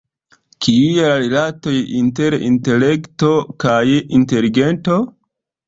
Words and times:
Kiuj 0.67 0.95
la 1.07 1.11
rilatoj 1.23 1.73
inter 1.99 2.39
intelekto 2.49 3.31
kaj 3.67 3.79
inteligento? 4.01 5.01